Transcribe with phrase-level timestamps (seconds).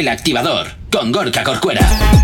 [0.00, 1.80] El activador con Gorka Corcuera.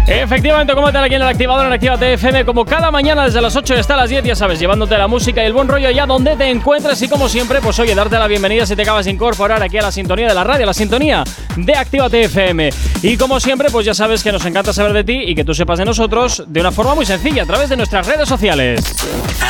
[0.06, 3.56] Efectivamente, como tal aquí en el activador en Actívate FM, como cada mañana desde las
[3.56, 6.36] 8 hasta las 10, ya sabes, llevándote la música y el buen rollo allá donde
[6.36, 7.02] te encuentres.
[7.02, 9.82] Y como siempre, pues oye, darte la bienvenida si te acabas de incorporar aquí a
[9.82, 11.24] la sintonía de la radio, la sintonía
[11.56, 12.70] de Actívate FM.
[13.02, 15.52] Y como siempre, pues ya sabes que nos encanta saber de ti y que tú
[15.52, 18.84] sepas de nosotros de una forma muy sencilla, a través de nuestras redes sociales.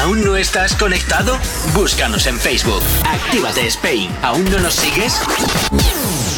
[0.01, 1.37] ¿Aún no estás conectado?
[1.75, 2.81] Búscanos en Facebook.
[3.07, 4.09] Actívate Spain.
[4.23, 5.21] ¿Aún no nos sigues?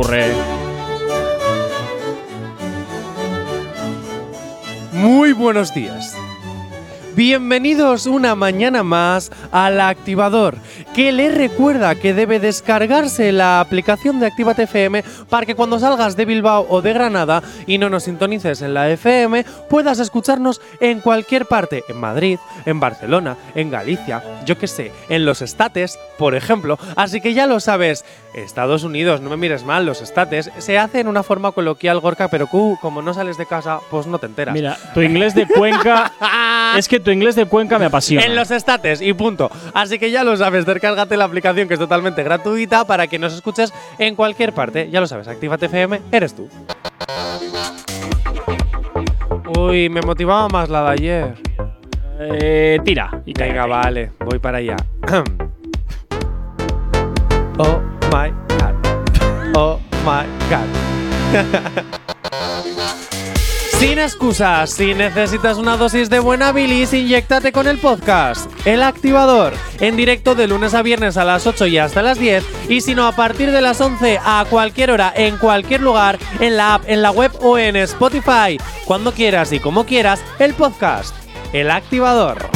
[4.93, 6.17] Muy buenos días.
[7.15, 10.57] Bienvenidos una mañana más al activador,
[10.95, 16.17] que le recuerda que debe descargarse la aplicación de Actívate FM para que cuando salgas
[16.17, 21.01] de Bilbao o de Granada y no nos sintonices en la FM, puedas escucharnos en
[21.01, 26.35] cualquier parte, en Madrid, en Barcelona, en Galicia, yo que sé, en los estates, por
[26.35, 26.79] ejemplo.
[26.97, 31.01] Así que ya lo sabes, Estados Unidos, no me mires mal, los estates se hace
[31.01, 34.27] en una forma coloquial, Gorka, pero tú, como no sales de casa, pues no te
[34.27, 34.55] enteras.
[34.55, 36.13] Mira, tu inglés de Cuenca.
[36.77, 38.25] es que tu inglés de Cuenca me apasiona.
[38.25, 39.51] En los estates y punto.
[39.75, 43.35] Así que ya lo sabes, descárgate la aplicación que es totalmente gratuita para que nos
[43.35, 44.91] escuches en cualquier parte.
[44.91, 46.49] Ya lo sabes, Actívate FM, eres tú.
[49.59, 51.35] Uy, me motivaba más la de ayer.
[52.21, 53.23] Eh, tira.
[53.25, 54.77] Y Venga, vale, voy para allá.
[57.59, 57.81] oh
[58.13, 58.75] my god.
[59.55, 60.67] Oh my god.
[63.81, 69.55] Sin excusas, si necesitas una dosis de buena bilis, inyectate con el podcast El Activador,
[69.81, 72.95] en directo de lunes a viernes a las 8 y hasta las 10, y si
[72.95, 76.83] no, a partir de las 11 a cualquier hora, en cualquier lugar, en la app,
[76.89, 81.15] en la web o en Spotify, cuando quieras y como quieras, el podcast
[81.55, 82.50] El Activador.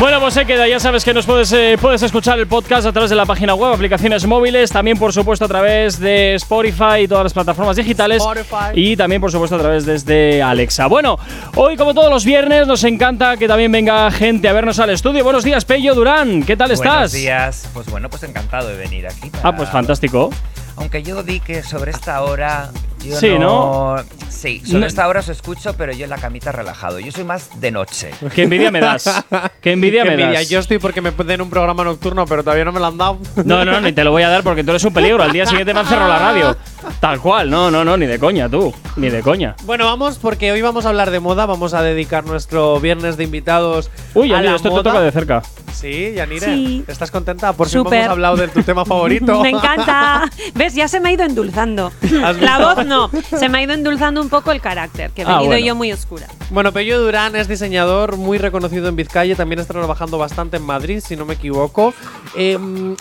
[0.00, 0.66] Bueno, pues se queda.
[0.66, 3.52] Ya sabes que nos puedes, eh, puedes escuchar el podcast a través de la página
[3.54, 8.22] web, aplicaciones móviles, también por supuesto a través de Spotify y todas las plataformas digitales.
[8.22, 8.70] Spotify.
[8.72, 10.86] Y también por supuesto a través desde Alexa.
[10.86, 11.18] Bueno,
[11.54, 15.22] hoy como todos los viernes nos encanta que también venga gente a vernos al estudio.
[15.22, 16.44] Buenos días, Pello Durán.
[16.44, 16.92] ¿Qué tal estás?
[16.94, 17.68] Buenos días.
[17.74, 19.28] Pues bueno, pues encantado de venir aquí.
[19.28, 20.30] para- Ah, pues fantástico.
[20.76, 22.70] Aunque yo di que sobre esta hora.
[23.02, 23.96] Yo Sí, no.
[24.28, 26.98] Sí, No- esta hora os escucho, pero yo en la camita relajado.
[26.98, 28.10] Yo soy más de noche.
[28.34, 29.04] Qué envidia me das.
[29.60, 30.38] Qué envidia Qué me envidia.
[30.40, 30.48] das.
[30.48, 33.18] Yo estoy porque me den un programa nocturno, pero todavía no me lo han dado.
[33.44, 35.22] No, no, ni te lo voy a dar porque tú eres un peligro.
[35.22, 36.56] Al día siguiente me han cerrado la radio.
[37.00, 37.50] Tal cual.
[37.50, 38.72] No, no, no, ni de coña tú.
[38.96, 39.54] Ni de coña.
[39.64, 43.24] Bueno, vamos porque hoy vamos a hablar de moda, vamos a dedicar nuestro viernes de
[43.24, 44.82] invitados Uy, a la esto moda.
[44.82, 45.42] te toca de cerca.
[45.72, 46.84] Sí, Yanire, Sí.
[46.88, 47.52] ¿estás contenta?
[47.52, 48.00] Por Súper.
[48.00, 49.40] hemos hablado de tu tema favorito.
[49.42, 50.28] Me encanta.
[50.54, 50.74] ¿Ves?
[50.74, 51.92] Ya se me ha ido endulzando.
[52.24, 53.10] ¿Has La voz no.
[53.38, 55.66] Se me ha ido endulzando un poco el carácter, que he Ah, venido bueno.
[55.66, 56.26] yo muy oscura.
[56.50, 61.00] Bueno, Pello Durán es diseñador muy reconocido en Vizcaya, también está trabajando bastante en Madrid,
[61.06, 61.94] si no me equivoco.
[62.36, 62.58] Eh,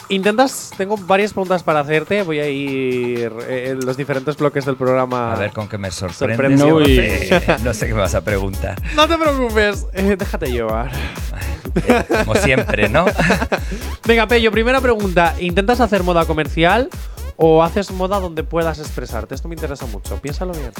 [0.10, 4.76] intentas, tengo varias preguntas para hacerte, voy a ir eh, en los diferentes bloques del
[4.76, 5.34] programa.
[5.34, 6.58] A ver con qué me Sorprende.
[6.58, 6.60] sorprendes.
[6.62, 8.80] yo No sé, no sé qué me vas a preguntar.
[8.96, 10.92] No te preocupes, eh, déjate llevar.
[11.88, 13.06] Eh, Como siempre, ¿no?
[14.06, 15.36] Venga, Pello, primera pregunta.
[15.40, 16.90] ¿Intentas hacer moda comercial
[17.38, 19.36] o haces moda donde puedas expresarte?
[19.36, 20.72] Esto me interesa mucho, piénsalo bien.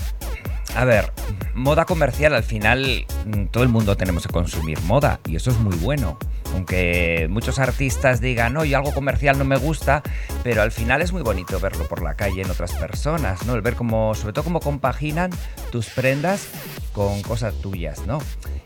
[0.76, 1.12] A ver,
[1.56, 5.58] moda comercial, al final mm, todo el mundo tenemos que consumir moda y eso es
[5.58, 6.18] muy bueno.
[6.54, 10.02] Aunque muchos artistas digan, no, y algo comercial no me gusta,
[10.44, 13.54] pero al final es muy bonito verlo por la calle en otras personas, ¿no?
[13.54, 15.30] El ver cómo, sobre todo cómo compaginan
[15.72, 16.48] tus prendas
[16.92, 18.20] con cosas tuyas, ¿no?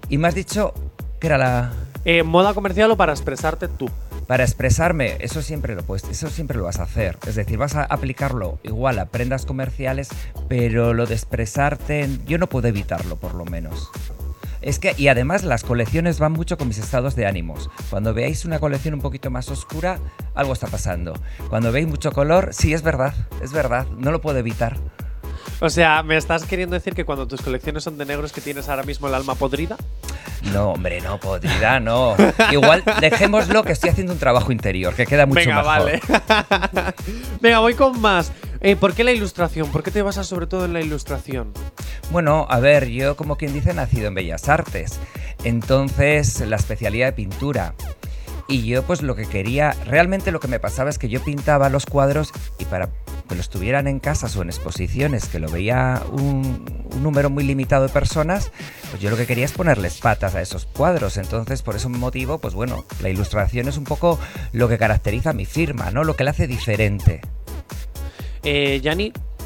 [0.09, 0.73] Y me has dicho
[1.19, 1.73] que era la...
[2.05, 3.89] Eh, ¿Moda comercial o para expresarte tú?
[4.27, 7.17] Para expresarme, eso siempre lo puedes, eso siempre lo vas a hacer.
[7.27, 10.09] Es decir, vas a aplicarlo igual a prendas comerciales,
[10.47, 13.89] pero lo de expresarte, yo no puedo evitarlo, por lo menos.
[14.61, 17.69] Es que, y además las colecciones van mucho con mis estados de ánimos.
[17.89, 19.99] Cuando veáis una colección un poquito más oscura,
[20.35, 21.13] algo está pasando.
[21.49, 24.77] Cuando veis mucho color, sí, es verdad, es verdad, no lo puedo evitar.
[25.59, 28.69] O sea, ¿me estás queriendo decir que cuando tus colecciones son de negros que tienes
[28.69, 29.77] ahora mismo el alma podrida?
[30.53, 32.15] No, hombre, no, podrida, no.
[32.51, 35.65] Igual dejémoslo que estoy haciendo un trabajo interior, que queda mucho Venga, mejor.
[35.65, 36.01] vale.
[37.41, 38.31] Venga, voy con más.
[38.61, 39.69] Eh, ¿Por qué la ilustración?
[39.69, 41.51] ¿Por qué te basas sobre todo en la ilustración?
[42.11, 44.99] Bueno, a ver, yo como quien dice he nacido en Bellas Artes,
[45.43, 47.73] entonces la especialidad de pintura.
[48.47, 51.69] Y yo pues lo que quería, realmente lo que me pasaba es que yo pintaba
[51.69, 52.89] los cuadros y para
[53.27, 56.65] que los tuvieran en casas o en exposiciones, que lo veía un,
[57.01, 58.51] número muy limitado de personas,
[58.89, 61.17] pues yo lo que quería es ponerles patas a esos cuadros.
[61.17, 64.19] Entonces por ese motivo, pues bueno, la ilustración es un poco
[64.51, 66.03] lo que caracteriza a mi firma, ¿no?
[66.03, 67.21] Lo que la hace diferente.
[68.43, 68.81] Eh,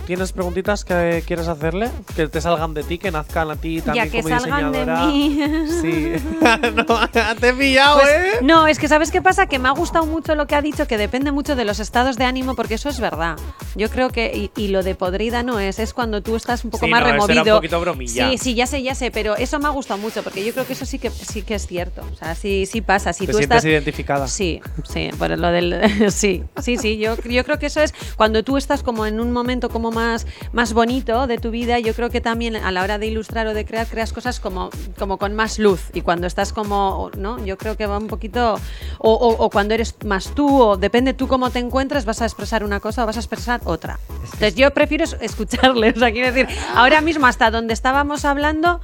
[0.07, 1.89] ¿tienes preguntitas que quieres hacerle?
[2.15, 4.79] Que te salgan de ti, que nazcan a ti también Ya que como salgan de
[4.79, 5.05] diseñadora.
[5.05, 5.39] mí.
[5.81, 6.11] Sí.
[6.87, 8.31] no, te he pillado, Pues, ¿eh?
[8.41, 9.45] no, es que ¿sabes qué pasa?
[9.47, 12.15] Que me ha gustado mucho lo que ha dicho, que depende mucho de los estados
[12.17, 13.35] de ánimo, porque eso es verdad.
[13.75, 16.71] Yo creo que, y, y lo de podrida no es, es cuando tú estás un
[16.71, 17.55] poco Sí, más no, eso era removido.
[17.55, 18.29] un poquito bromilla.
[18.31, 20.65] Sí, sí, ya sé, ya sé, pero eso me ha gustado mucho, porque yo creo
[20.65, 22.01] que eso sí que sí que es cierto.
[22.11, 23.13] O sea, sí, sí pasa.
[23.13, 23.65] Si ¿Te tú sientes estás.
[23.69, 24.27] identificada?
[24.27, 26.11] Sí, sí, por lo del.
[26.11, 26.97] sí, sí, sí.
[26.97, 30.27] Yo, yo creo que eso es cuando tú estás como en un momento como más,
[30.53, 31.79] más bonito de tu vida.
[31.79, 34.69] Yo creo que también a la hora de ilustrar o de crear, creas cosas como,
[34.99, 35.81] como con más luz.
[35.93, 37.09] Y cuando estás como.
[37.17, 37.43] ¿No?
[37.43, 38.59] Yo creo que va un poquito.
[38.99, 42.25] O, o- o cuando eres más tú, o depende tú cómo te encuentres, vas a
[42.25, 43.99] expresar una cosa o vas a expresar otra.
[44.23, 45.89] Entonces yo prefiero es- escucharle.
[45.97, 48.79] O sea, quiero decir, ahora mismo hasta donde estábamos hablando.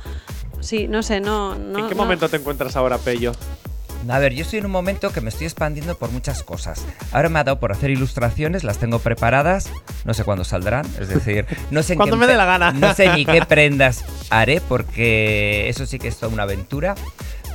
[0.62, 1.56] Sí, no sé, no.
[1.56, 3.34] no ¿En qué no- momento te encuentras ahora, Pello?
[4.10, 6.86] A ver, yo estoy en un momento que me estoy expandiendo por muchas cosas.
[7.12, 9.70] Ahora me ha dado por hacer ilustraciones, las tengo preparadas,
[10.06, 12.72] no sé cuándo saldrán, es decir, no sé qué me dé la gana.
[12.72, 16.96] No sé ni qué prendas haré porque eso sí que es toda una aventura,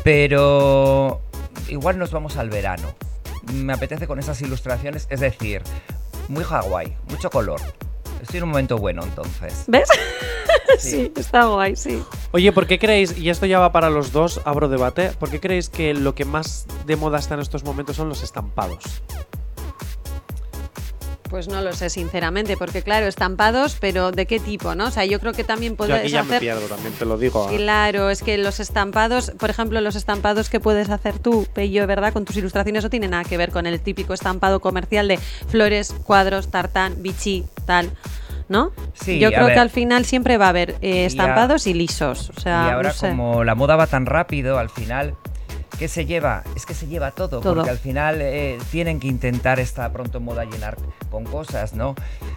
[0.04, 1.20] pero
[1.68, 2.94] igual nos vamos al verano.
[3.52, 5.62] Me apetece con esas ilustraciones, es decir,
[6.28, 7.60] muy Hawái, mucho color.
[8.22, 9.64] Estoy en un momento bueno entonces.
[9.66, 9.88] ¿Ves?
[10.78, 12.02] sí, está guay, sí.
[12.32, 15.40] Oye, ¿por qué creéis, y esto ya va para los dos, abro debate, ¿por qué
[15.40, 19.02] creéis que lo que más de moda está en estos momentos son los estampados?
[21.30, 24.86] Pues no lo sé, sinceramente, porque claro, estampados, pero ¿de qué tipo, no?
[24.86, 27.18] O sea, yo creo que también Yo puedes aquí ya me pierdo, también te lo
[27.18, 27.50] digo.
[27.50, 27.56] ¿eh?
[27.56, 32.12] Claro, es que los estampados, por ejemplo, los estampados que puedes hacer tú, Pello, ¿verdad?
[32.14, 35.94] Con tus ilustraciones no tiene nada que ver con el típico estampado comercial de flores,
[36.04, 37.90] cuadros, tartán, bichi, tal.
[38.48, 38.72] ¿No?
[38.94, 39.54] Sí, Yo creo ver.
[39.54, 42.30] que al final siempre va a haber eh, Y a- estampados y, lisos.
[42.34, 43.10] O sea, y ahora no sé.
[43.10, 45.14] como la moda va tan rápido, al final,
[45.78, 46.44] ¿qué se lleva?
[46.56, 47.54] Es que se lleva todo, Todo.
[47.56, 50.78] porque al final eh, tienen que intentar esta pronto moda llenar
[51.08, 51.94] con cosas, ¿no?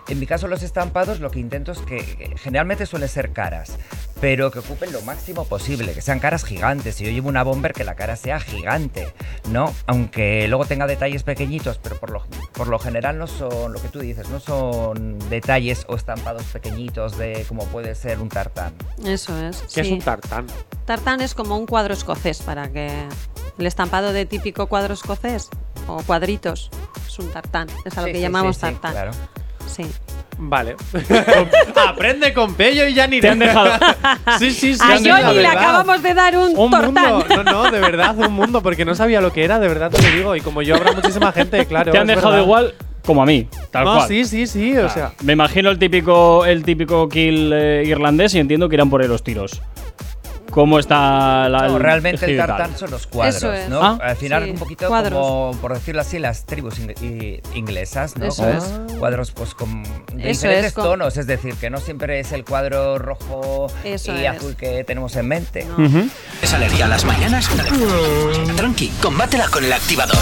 [0.08, 3.78] En mi caso los estampados lo que intento es que generalmente suelen ser caras,
[4.20, 6.96] pero que ocupen lo máximo posible, que sean caras gigantes.
[6.96, 9.14] Si yo llevo una bomber, que la cara sea gigante,
[9.50, 9.74] ¿no?
[9.88, 12.24] Aunque luego tenga detalles pequeñitos, pero por lo,
[12.54, 17.18] por lo general no son lo que tú dices, no son detalles o estampados pequeñitos
[17.18, 18.74] de como puede ser un tartán.
[19.06, 19.64] Eso es.
[19.74, 20.48] ¿Qué es un tartán?
[20.86, 22.90] Tartán es como un cuadro escocés, para que.
[23.58, 25.50] El estampado de típico cuadro escocés
[25.88, 26.72] o cuadritos
[27.12, 27.68] es un tartán.
[27.86, 28.92] Es a lo Sí, que sí, llamamos sí, sí, tartán.
[28.94, 29.12] claro.
[29.68, 29.86] Sí.
[30.38, 30.76] Vale.
[31.88, 33.72] Aprende con Pello y ya ni Te han dejado.
[34.40, 34.82] Sí, sí, sí.
[34.82, 36.92] A Johnny le acabamos de dar un, Un tortán.
[37.14, 37.26] mundo.
[37.36, 40.02] No, no, de verdad, un mundo, porque no sabía lo que era, de verdad te
[40.02, 40.36] lo digo.
[40.36, 41.92] Y como yo habrá muchísima gente, claro.
[41.92, 42.44] Te han dejado verdad.
[42.44, 42.74] igual
[43.06, 44.08] como a mí, tal No, cual.
[44.08, 45.12] sí, sí, sí, o sea.
[45.24, 49.08] Me imagino el típico, el típico kill eh, irlandés y entiendo que irán por ahí
[49.08, 49.62] los tiros.
[50.52, 53.70] ¿Cómo está la, No, realmente el tartán son los cuadros, Eso es.
[53.70, 53.82] ¿no?
[53.82, 53.98] Ah.
[54.02, 55.18] Al final Sí, un poquito cuadros.
[55.20, 58.26] como, por decirlo así, las tribus ing- inglesas, ¿no?
[58.26, 58.64] Eso es.
[59.00, 62.32] Cuadros pues con de Eso diferentes es, con- tonos, es decir, que no siempre es
[62.34, 64.36] el cuadro rojo Eso y es.
[64.38, 65.66] azul que tenemos en mente.
[65.78, 65.86] No.
[65.86, 66.10] Ujú.
[66.42, 67.50] ¿Es alergia a las mañanas?
[68.58, 70.18] Tranqui, combátela con el activador.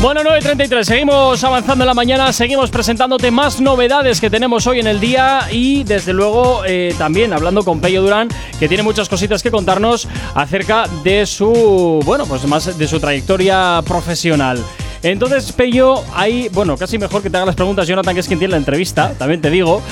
[0.00, 4.86] Bueno, 9.33, seguimos avanzando en la mañana, seguimos presentándote más novedades que tenemos hoy en
[4.86, 8.28] el día y desde luego eh, también hablando con Pello Durán,
[8.58, 13.82] que tiene muchas cositas que contarnos acerca de su, bueno, pues más de su trayectoria
[13.86, 14.64] profesional.
[15.02, 18.38] Entonces, Pello, ahí, bueno, casi mejor que te haga las preguntas Jonathan, que es quien
[18.38, 19.82] tiene la entrevista, también te digo.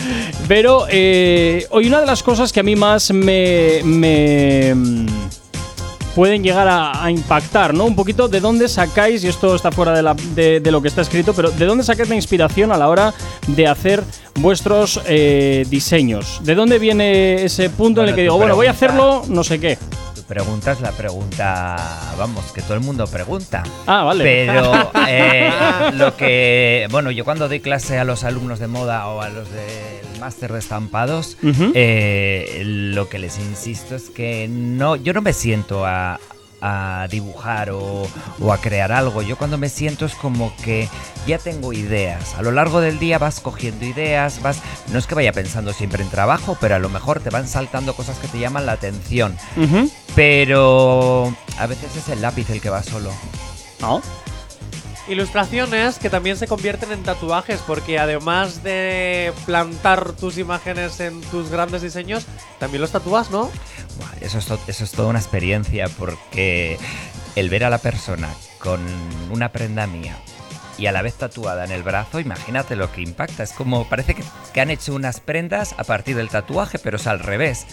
[0.48, 4.74] Pero eh, hoy una de las cosas que a mí más me- me
[6.18, 7.84] pueden llegar a, a impactar, ¿no?
[7.84, 10.88] Un poquito de dónde sacáis, y esto está fuera de, la- de- de lo que
[10.88, 13.14] está escrito, pero de dónde sacáis la inspiración a la hora
[13.46, 14.02] de hacer
[14.34, 16.40] vuestros eh, diseños.
[16.42, 19.60] ¿De dónde viene ese punto en el que digo, bueno, voy a hacerlo, no sé
[19.60, 19.78] qué?
[20.28, 21.76] Tu pregunta es la pregunta,
[22.18, 23.62] vamos, que todo el mundo pregunta.
[23.86, 24.24] Ah, vale.
[24.24, 25.50] Pero eh,
[25.94, 29.50] lo que, bueno, yo cuando doy clase a los alumnos de moda o a los
[29.50, 31.38] del máster de estampados,
[31.74, 36.20] eh, lo que les insisto es que no, yo no me siento a,
[36.60, 38.06] a dibujar o,
[38.40, 39.22] o a crear algo.
[39.22, 40.88] Yo cuando me siento es como que
[41.26, 42.34] ya tengo ideas.
[42.34, 44.60] A lo largo del día vas cogiendo ideas, vas,
[44.92, 47.94] no es que vaya pensando siempre en trabajo, pero a lo mejor te van saltando
[47.94, 49.36] cosas que te llaman la atención.
[50.14, 53.10] Pero a veces es el lápiz el que va solo.
[53.80, 54.02] No.
[55.08, 61.50] Ilustraciones que también se convierten en tatuajes, porque además de plantar tus imágenes en tus
[61.50, 62.26] grandes diseños,
[62.58, 63.50] también los tatúas, ¿no?
[64.20, 66.78] Eso es, eso es toda una experiencia porque
[67.36, 68.80] el ver a la persona con
[69.30, 70.16] una prenda mía
[70.78, 73.42] y a la vez tatuada en el brazo, imagínate lo que impacta.
[73.42, 77.18] Es como, parece que, han hecho unas prendas a partir del tatuaje, pero es al
[77.18, 77.66] revés.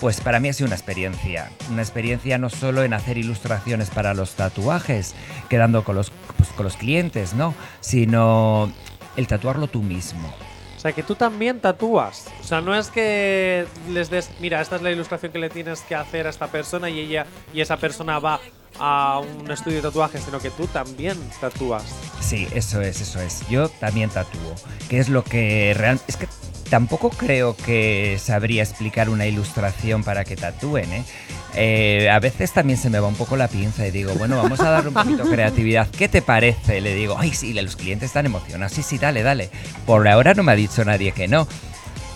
[0.00, 1.50] Pues para mí ha sido una experiencia.
[1.70, 5.14] Una experiencia no solo en hacer ilustraciones para los tatuajes,
[5.48, 7.54] quedando con los, pues, con los clientes, ¿no?
[7.80, 8.72] Sino
[9.16, 10.32] el tatuarlo tú mismo.
[10.80, 12.24] O sea, que tú también tatúas.
[12.40, 15.82] O sea, no es que les des, mira, esta es la ilustración que le tienes
[15.82, 18.40] que hacer a esta persona y ella y esa persona va
[18.78, 21.84] a un estudio de tatuajes, sino que tú también tatúas.
[22.22, 23.46] Sí, eso es, eso es.
[23.50, 24.54] Yo también tatúo.
[24.88, 26.00] Que es lo que real...
[26.08, 26.26] Es que
[26.70, 31.04] tampoco creo que sabría explicar una ilustración para que tatúen, ¿eh?
[31.56, 34.60] Eh, a veces también se me va un poco la pinza y digo, bueno, vamos
[34.60, 35.88] a darle un poquito de creatividad.
[35.90, 36.80] ¿Qué te parece?
[36.80, 38.72] Le digo, ay, sí, los clientes están emocionados.
[38.72, 39.50] Sí, sí, dale, dale.
[39.84, 41.48] Por ahora no me ha dicho nadie que no.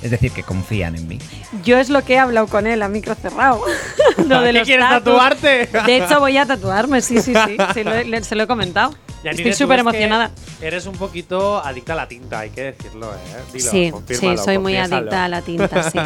[0.03, 1.19] Es decir, que confían en mí.
[1.65, 3.61] Yo es lo que he hablado con él a micro cerrado.
[4.29, 5.67] lo de ¿Qué los quieres tatuarte?
[5.85, 7.57] De hecho, voy a tatuarme, sí, sí, sí.
[7.73, 8.95] sí, lo he- le- se lo he comentado.
[9.25, 10.31] Yanire, Estoy súper emocionada.
[10.61, 13.19] Eres un poquito adicta a la tinta, hay que decirlo, ¿eh?
[13.53, 15.99] Dilo, sí, sí, soy muy adicta a la tinta, sí.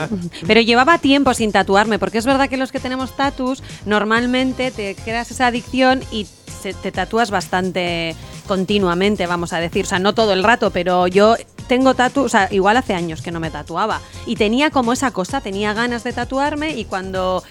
[0.47, 4.95] Pero llevaba tiempo sin tatuarme, porque es verdad que los que tenemos tatus, normalmente te
[4.95, 6.27] creas esa adicción y
[6.83, 9.85] te tatúas bastante continuamente, vamos a decir.
[9.85, 11.37] O sea, no todo el rato, pero yo
[11.69, 14.01] tengo tatu, o sea, igual hace años que no me tatuaba.
[14.27, 17.45] Y tenía como esa cosa, tenía ganas de tatuarme y cuando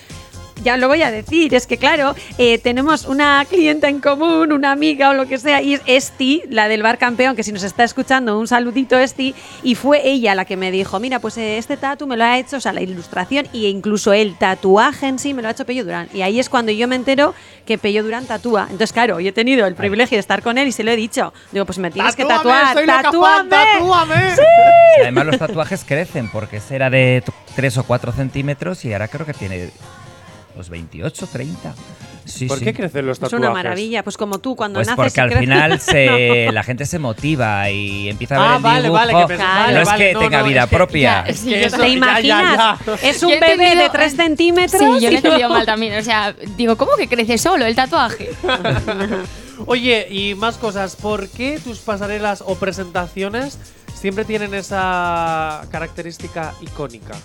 [0.64, 4.72] ya lo voy a decir, es que claro, eh, tenemos una clienta en común, una
[4.72, 7.64] amiga o lo que sea, y es Esti, la del bar campeón, que si nos
[7.64, 9.34] está escuchando, un saludito Esti,
[9.64, 12.38] y fue ella la que me dijo, mira, pues eh, este tatu me lo ha
[12.38, 15.66] hecho, o sea, la ilustración e incluso el tatuaje en sí me lo ha hecho
[15.66, 16.08] Pello Durán.
[16.14, 17.34] Y ahí es cuando yo me entero
[17.66, 18.64] que Pello Durán tatúa.
[18.64, 20.96] Entonces, claro, yo he tenido el privilegio de estar con él y se lo he
[20.96, 21.34] dicho.
[21.52, 23.50] Digo, pues me tienes que ¡Tatúame, tatuar, soy loca fan, tatúame.
[23.50, 24.36] tatúame!
[24.98, 27.24] Y además los tatuajes crecen porque ese era de
[27.56, 29.70] 3 o 4 centímetros y ahora creo que tiene
[30.58, 31.74] los 28, 30.
[32.26, 32.66] Sí, ¿Por sí.
[32.66, 33.40] qué crecen los Es tatuajes?
[33.40, 37.00] una maravilla, pues como tú, cuando Pues naces porque al final se, la gente se
[37.00, 39.00] motiva y empieza a ver Ah, el vale, dibujo.
[39.00, 39.74] vale, que pensé- Claro.
[39.74, 41.24] no es que no, tenga no, vida es que- propia.
[41.26, 42.58] ya, sí, Que yo eso- ¿Te ya, ya, imaginas?
[42.86, 42.96] ya.
[43.10, 44.82] Es un bebé de entendido- 3 centímetros.
[44.82, 45.98] Sí, yo lo he entendido mal también.
[45.98, 48.30] O sea, digo, ¿cómo que crece solo el tatuaje?
[49.66, 50.96] Oye, y más cosas.
[50.96, 53.58] ¿Por qué tus pasarelas o presentaciones
[54.00, 57.16] siempre tienen esa característica icónica?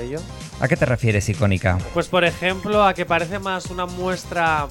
[0.00, 0.20] ¿Ello?
[0.60, 1.78] ¿A qué te refieres, icónica?
[1.92, 4.68] Pues por ejemplo, a que parece más una muestra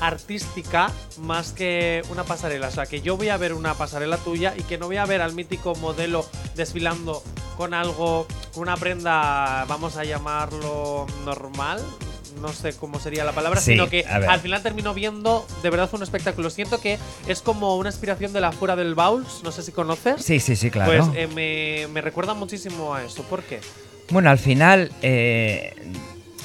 [0.00, 0.90] artística
[1.20, 2.68] más que una pasarela.
[2.68, 5.06] O sea, que yo voy a ver una pasarela tuya y que no voy a
[5.06, 7.22] ver al mítico modelo desfilando
[7.56, 11.82] con algo, con una prenda, vamos a llamarlo normal.
[12.40, 15.88] No sé cómo sería la palabra, Sí, sino que al final termino viendo de verdad
[15.92, 16.50] un espectáculo.
[16.50, 20.22] Siento que es como una inspiración de la Fuera del Bowls, no sé si conoces.
[20.24, 20.92] Sí, sí, sí, claro.
[20.92, 23.22] Pues eh, me, me recuerda muchísimo a eso.
[23.24, 23.60] ¿Por qué?
[24.10, 25.74] Bueno, al final eh,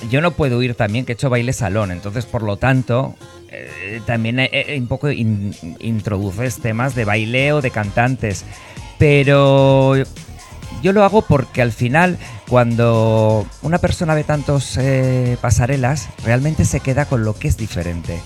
[0.10, 3.16] yo no puedo ir también que he hecho baile salón, entonces por lo tanto
[3.50, 4.40] eh, también
[4.78, 8.46] un poco in- introduces temas de baileo, de cantantes,
[8.98, 9.96] pero
[10.82, 12.18] yo lo hago porque al final
[12.50, 18.20] cuando una persona ve tantos eh, pasarelas, realmente se queda con lo que es diferente.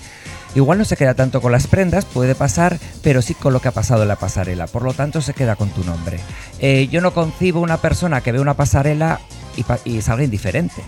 [0.54, 3.68] Igual no se queda tanto con las prendas, puede pasar, pero sí con lo que
[3.68, 4.66] ha pasado en la pasarela.
[4.66, 6.18] Por lo tanto, se queda con tu nombre.
[6.60, 9.20] Eh, yo no concibo una persona que ve una pasarela
[9.56, 10.82] y, pa- y salga indiferente.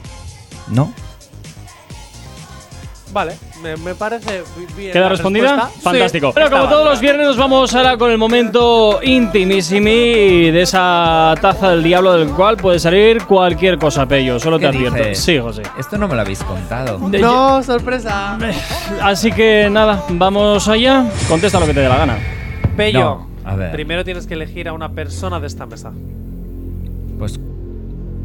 [0.69, 0.93] ¿No?
[3.13, 4.43] Vale, me, me parece
[4.77, 4.93] bien.
[4.93, 5.55] ¿Queda respondida?
[5.57, 5.81] respuesta.
[5.83, 6.29] Fantástico.
[6.29, 11.35] Sí, Bueno, como todos los viernes nos vamos ahora con el momento intimissimi de esa
[11.41, 14.39] taza del diablo del cual puede salir cualquier cosa, Pello.
[14.39, 14.99] Solo te ¿Qué advierto.
[14.99, 15.21] dices?
[15.21, 15.63] Sí, José.
[15.79, 16.99] Esto no me lo habéis contado.
[17.09, 18.39] De- No, sorpresa.
[19.03, 21.05] Así que nada, vamos allá.
[21.29, 22.19] Contesta lo que te dé la gana.
[22.77, 23.73] Pello, No, a ver.
[23.73, 25.93] primero tienes que elegir a una persona de esta mesa.
[27.19, 27.41] Pues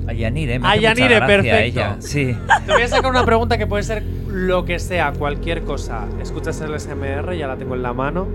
[0.07, 1.79] a Yanire, me A hace mucha Yanire, gracia perfecto.
[1.79, 1.95] ella.
[1.99, 2.35] Sí.
[2.65, 6.05] Te voy a sacar una pregunta que puede ser lo que sea, cualquier cosa.
[6.21, 8.27] Escuchas el SMR, ya la tengo en la mano.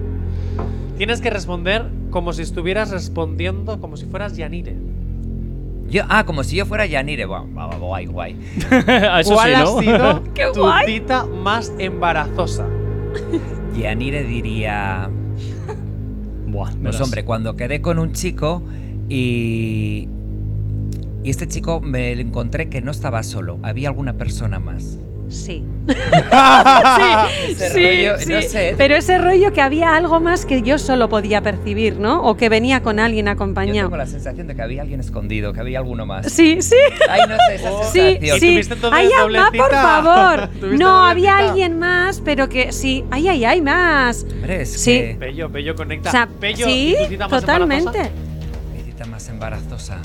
[0.97, 4.75] Tienes que responder como si estuvieras respondiendo como si fueras Yanire.
[5.89, 7.25] Yo, ah, como si yo fuera Yanire.
[7.25, 8.37] Guau, guau, guay, guay.
[9.21, 9.79] Eso ¿Cuál sí, ha ¿no?
[9.81, 10.87] sido ¡Qué tu guay!
[10.87, 12.67] cita más embarazosa?
[13.79, 15.09] Yanire diría.
[16.47, 17.01] Buah, Pues verás.
[17.01, 18.63] hombre, cuando quedé con un chico
[19.09, 20.09] y.
[21.29, 24.97] Y este chico me lo encontré que no estaba solo, había alguna persona más.
[25.29, 25.63] Sí.
[27.51, 28.33] Ese sí, rollo, sí.
[28.33, 28.75] no sé.
[28.79, 32.23] Pero ese rollo que había algo más que yo solo podía percibir, ¿no?
[32.23, 33.89] O que venía con alguien Yo acompañado.
[33.89, 36.33] tengo la sensación de que había alguien escondido, que había alguno más.
[36.33, 36.77] Sí, sí.
[37.11, 38.41] Ay, no sé, esa Sí, sensación.
[38.41, 38.47] sí.
[38.55, 40.49] tuviste entonces Ay, Alma, por favor.
[40.61, 43.05] ¿Tuviste No, había alguien más, pero que sí.
[43.11, 44.23] Ay, ay, ay, más.
[44.33, 44.93] Hombre, es Sí.
[44.99, 46.09] que Bello, bello, conecta.
[46.09, 47.85] O sea, Bello, sí, ¿y tu cita más totalmente.
[47.99, 49.09] embarazosa?
[49.11, 49.99] más embarazosa.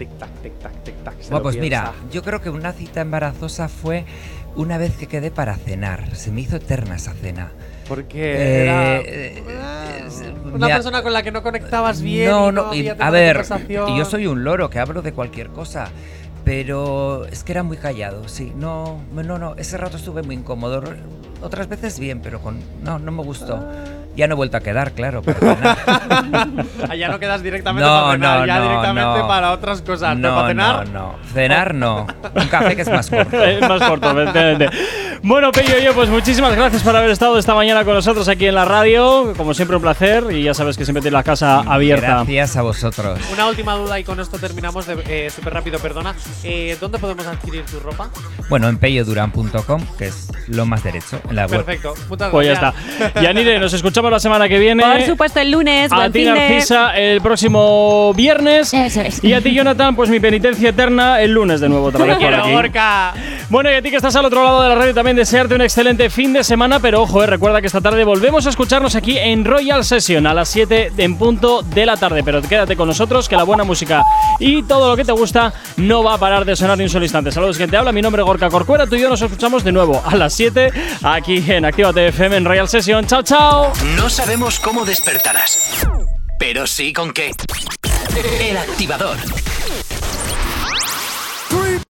[0.00, 1.14] Tic tac, tic tac, tic tac.
[1.28, 2.10] Bueno, pues mira, piensa.
[2.10, 4.06] yo creo que una cita embarazosa fue
[4.56, 6.16] una vez que quedé para cenar.
[6.16, 7.52] Se me hizo eterna esa cena.
[7.86, 9.98] Porque Eh, era eh, ah,
[10.54, 12.30] una persona con la que no conectabas bien.
[12.30, 15.02] No, y no, y- había tema a ver, y yo soy un loro que hablo
[15.02, 15.88] de cualquier cosa.
[16.44, 18.54] Pero es que era muy callado, sí.
[18.56, 19.54] No, no, no.
[19.56, 20.82] Ese rato estuve muy incómodo.
[21.42, 22.58] Otras veces bien, pero con.
[22.82, 23.62] No, no me gustó.
[24.16, 25.22] Ya no he vuelto a quedar, claro.
[26.88, 29.28] Ah, ya no quedas directamente No, para cenar, no, ya no, directamente no.
[29.28, 30.16] para otras cosas.
[30.16, 30.88] no, para cenar.
[30.88, 31.18] no, no.
[31.32, 32.06] Cenar no.
[32.34, 33.44] Un café que es más corto.
[33.50, 34.70] Es más corto, efectivamente.
[35.22, 38.46] Bueno, Pello y yo, pues muchísimas gracias por haber estado esta mañana con nosotros aquí
[38.46, 39.34] en la radio.
[39.36, 40.24] Como siempre, un placer.
[40.30, 42.06] Y ya sabes que siempre tienes la casa abierta.
[42.24, 43.20] Gracias a vosotros.
[43.32, 46.14] Una última duda y con esto terminamos eh, súper rápido, perdona.
[46.42, 48.08] Eh, ¿Dónde podemos adquirir tu ropa?
[48.48, 51.64] Bueno, en peyoduran.com, que es lo más derecho en la web.
[51.64, 52.74] Perfecto, muchas Pues ya está.
[53.20, 54.82] Yanire, nos escuchamos la semana que viene.
[54.82, 55.92] Por supuesto, el lunes.
[55.92, 58.72] A ti, de- Narcisa, el próximo viernes.
[58.72, 59.22] Eso es.
[59.24, 62.32] Y a ti, Jonathan, pues mi penitencia eterna el lunes de nuevo otra vez por
[62.34, 62.50] aquí.
[63.50, 65.60] Bueno, y a ti que estás al otro lado de la radio también desearte un
[65.60, 69.18] excelente fin de semana, pero ojo, eh, recuerda que esta tarde volvemos a escucharnos aquí
[69.18, 73.28] en Royal Session a las 7 en punto de la tarde, pero quédate con nosotros
[73.28, 74.04] que la buena música
[74.38, 77.04] y todo lo que te gusta no va a parar de sonar ni un solo
[77.04, 77.32] instante.
[77.32, 79.72] Saludos, quien te habla, mi nombre es Gorka Corcuera, tú y yo nos escuchamos de
[79.72, 80.70] nuevo a las 7
[81.02, 83.04] aquí en Actívate FM en Royal Session.
[83.04, 83.72] Chao, chao.
[83.96, 85.88] No sabemos cómo despertarás,
[86.38, 87.32] pero sí con qué.
[88.40, 89.16] El activador.